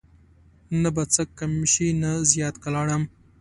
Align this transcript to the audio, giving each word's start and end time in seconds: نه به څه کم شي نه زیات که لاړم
نه 0.81 0.89
به 0.95 1.03
څه 1.13 1.23
کم 1.37 1.53
شي 1.73 1.87
نه 2.01 2.11
زیات 2.31 2.55
که 2.63 2.69
لاړم 2.75 3.03